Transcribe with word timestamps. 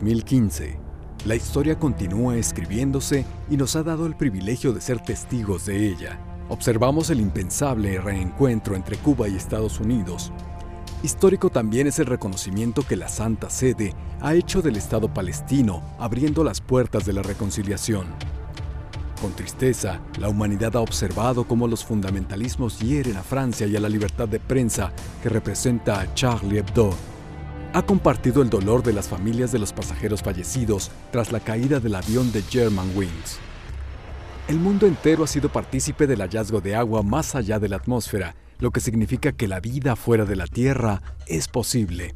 2015. 0.00 0.76
La 1.24 1.36
historia 1.36 1.78
continúa 1.78 2.36
escribiéndose 2.36 3.24
y 3.48 3.56
nos 3.56 3.76
ha 3.76 3.84
dado 3.84 4.06
el 4.06 4.16
privilegio 4.16 4.72
de 4.72 4.80
ser 4.80 5.00
testigos 5.00 5.66
de 5.66 5.88
ella. 5.88 6.18
Observamos 6.48 7.10
el 7.10 7.20
impensable 7.20 8.00
reencuentro 8.00 8.74
entre 8.74 8.96
Cuba 8.96 9.28
y 9.28 9.36
Estados 9.36 9.78
Unidos. 9.78 10.32
Histórico 11.04 11.48
también 11.48 11.86
es 11.86 11.98
el 12.00 12.06
reconocimiento 12.06 12.82
que 12.82 12.96
la 12.96 13.08
Santa 13.08 13.50
Sede 13.50 13.94
ha 14.20 14.34
hecho 14.34 14.62
del 14.62 14.76
Estado 14.76 15.12
palestino, 15.12 15.82
abriendo 15.98 16.42
las 16.42 16.60
puertas 16.60 17.06
de 17.06 17.12
la 17.12 17.22
reconciliación. 17.22 18.06
Con 19.20 19.32
tristeza, 19.32 20.00
la 20.18 20.28
humanidad 20.28 20.76
ha 20.76 20.80
observado 20.80 21.46
cómo 21.46 21.68
los 21.68 21.84
fundamentalismos 21.84 22.80
hieren 22.80 23.16
a 23.16 23.22
Francia 23.22 23.66
y 23.66 23.76
a 23.76 23.80
la 23.80 23.88
libertad 23.88 24.28
de 24.28 24.40
prensa 24.40 24.92
que 25.22 25.28
representa 25.28 26.00
a 26.00 26.12
Charlie 26.14 26.58
Hebdo. 26.58 27.13
Ha 27.74 27.84
compartido 27.84 28.40
el 28.40 28.50
dolor 28.50 28.84
de 28.84 28.92
las 28.92 29.08
familias 29.08 29.50
de 29.50 29.58
los 29.58 29.72
pasajeros 29.72 30.22
fallecidos 30.22 30.92
tras 31.10 31.32
la 31.32 31.40
caída 31.40 31.80
del 31.80 31.96
avión 31.96 32.30
de 32.30 32.40
Germanwings. 32.42 33.40
El 34.46 34.60
mundo 34.60 34.86
entero 34.86 35.24
ha 35.24 35.26
sido 35.26 35.48
partícipe 35.48 36.06
del 36.06 36.20
hallazgo 36.20 36.60
de 36.60 36.76
agua 36.76 37.02
más 37.02 37.34
allá 37.34 37.58
de 37.58 37.68
la 37.68 37.74
atmósfera, 37.74 38.36
lo 38.60 38.70
que 38.70 38.78
significa 38.78 39.32
que 39.32 39.48
la 39.48 39.58
vida 39.58 39.96
fuera 39.96 40.24
de 40.24 40.36
la 40.36 40.46
Tierra 40.46 41.02
es 41.26 41.48
posible. 41.48 42.14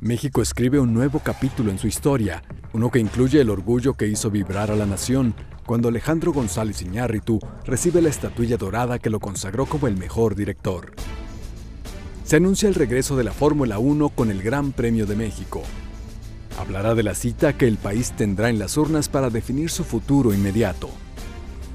México 0.00 0.40
escribe 0.40 0.78
un 0.78 0.94
nuevo 0.94 1.18
capítulo 1.18 1.72
en 1.72 1.78
su 1.80 1.88
historia, 1.88 2.44
uno 2.72 2.92
que 2.92 3.00
incluye 3.00 3.40
el 3.40 3.50
orgullo 3.50 3.94
que 3.94 4.06
hizo 4.06 4.30
vibrar 4.30 4.70
a 4.70 4.76
la 4.76 4.86
nación 4.86 5.34
cuando 5.66 5.88
Alejandro 5.88 6.32
González 6.32 6.80
Iñárritu 6.80 7.40
recibe 7.64 8.00
la 8.00 8.10
estatuilla 8.10 8.56
dorada 8.56 9.00
que 9.00 9.10
lo 9.10 9.18
consagró 9.18 9.66
como 9.66 9.88
el 9.88 9.96
mejor 9.96 10.36
director. 10.36 10.92
Se 12.24 12.36
anuncia 12.36 12.70
el 12.70 12.74
regreso 12.74 13.16
de 13.16 13.24
la 13.24 13.32
Fórmula 13.32 13.78
1 13.78 14.08
con 14.08 14.30
el 14.30 14.42
Gran 14.42 14.72
Premio 14.72 15.04
de 15.04 15.14
México. 15.14 15.62
Hablará 16.58 16.94
de 16.94 17.02
la 17.02 17.14
cita 17.14 17.52
que 17.52 17.68
el 17.68 17.76
país 17.76 18.12
tendrá 18.12 18.48
en 18.48 18.58
las 18.58 18.78
urnas 18.78 19.10
para 19.10 19.28
definir 19.28 19.68
su 19.68 19.84
futuro 19.84 20.32
inmediato. 20.32 20.88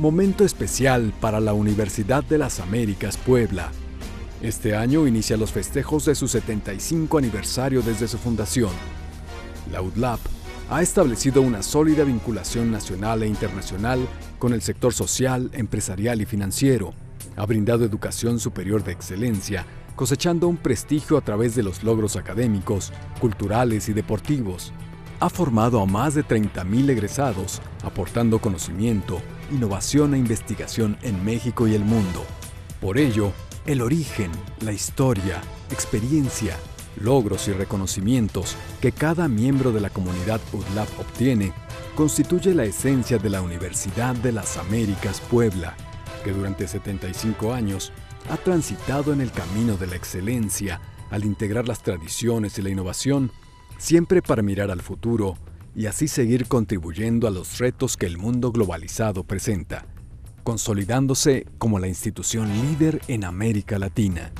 Momento 0.00 0.44
especial 0.44 1.12
para 1.20 1.38
la 1.38 1.52
Universidad 1.52 2.24
de 2.24 2.38
las 2.38 2.58
Américas 2.58 3.18
Puebla. 3.18 3.70
Este 4.42 4.74
año 4.74 5.06
inicia 5.06 5.36
los 5.36 5.52
festejos 5.52 6.06
de 6.06 6.16
su 6.16 6.26
75 6.26 7.18
aniversario 7.18 7.80
desde 7.80 8.08
su 8.08 8.18
fundación. 8.18 8.72
La 9.70 9.80
UDLAP 9.80 10.18
ha 10.70 10.82
establecido 10.82 11.40
una 11.40 11.62
sólida 11.62 12.02
vinculación 12.02 12.72
nacional 12.72 13.22
e 13.22 13.28
internacional 13.28 14.08
con 14.40 14.52
el 14.54 14.62
sector 14.62 14.92
social, 14.92 15.50
empresarial 15.52 16.20
y 16.20 16.24
financiero. 16.24 16.94
Ha 17.36 17.46
brindado 17.46 17.84
educación 17.84 18.38
superior 18.38 18.84
de 18.84 18.92
excelencia, 18.92 19.66
cosechando 19.96 20.48
un 20.48 20.56
prestigio 20.56 21.16
a 21.16 21.20
través 21.20 21.54
de 21.54 21.62
los 21.62 21.82
logros 21.82 22.16
académicos, 22.16 22.92
culturales 23.20 23.88
y 23.88 23.92
deportivos. 23.92 24.72
Ha 25.20 25.30
formado 25.30 25.80
a 25.80 25.86
más 25.86 26.14
de 26.14 26.24
30.000 26.24 26.90
egresados, 26.90 27.62
aportando 27.84 28.40
conocimiento, 28.40 29.20
innovación 29.50 30.14
e 30.14 30.18
investigación 30.18 30.96
en 31.02 31.24
México 31.24 31.68
y 31.68 31.74
el 31.74 31.84
mundo. 31.84 32.24
Por 32.80 32.98
ello, 32.98 33.32
el 33.66 33.80
origen, 33.80 34.30
la 34.60 34.72
historia, 34.72 35.40
experiencia, 35.70 36.56
logros 37.00 37.48
y 37.48 37.52
reconocimientos 37.52 38.56
que 38.80 38.92
cada 38.92 39.28
miembro 39.28 39.72
de 39.72 39.80
la 39.80 39.90
comunidad 39.90 40.40
UDLAP 40.52 40.88
obtiene 40.98 41.52
constituye 41.94 42.54
la 42.54 42.64
esencia 42.64 43.18
de 43.18 43.30
la 43.30 43.42
Universidad 43.42 44.14
de 44.16 44.32
las 44.32 44.56
Américas 44.56 45.20
Puebla, 45.20 45.76
que 46.22 46.32
durante 46.32 46.68
75 46.68 47.52
años 47.52 47.92
ha 48.30 48.36
transitado 48.36 49.12
en 49.12 49.20
el 49.20 49.32
camino 49.32 49.76
de 49.76 49.86
la 49.86 49.96
excelencia 49.96 50.80
al 51.10 51.24
integrar 51.24 51.68
las 51.68 51.82
tradiciones 51.82 52.58
y 52.58 52.62
la 52.62 52.70
innovación, 52.70 53.30
siempre 53.78 54.22
para 54.22 54.42
mirar 54.42 54.70
al 54.70 54.80
futuro 54.80 55.36
y 55.74 55.86
así 55.86 56.08
seguir 56.08 56.46
contribuyendo 56.46 57.26
a 57.26 57.30
los 57.30 57.58
retos 57.58 57.96
que 57.96 58.06
el 58.06 58.18
mundo 58.18 58.52
globalizado 58.52 59.24
presenta, 59.24 59.86
consolidándose 60.44 61.46
como 61.58 61.78
la 61.78 61.88
institución 61.88 62.48
líder 62.62 63.00
en 63.08 63.24
América 63.24 63.78
Latina. 63.78 64.32